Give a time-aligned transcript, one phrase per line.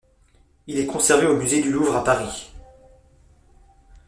[0.65, 2.51] Il est conservé au Musée du Louvre à Paris.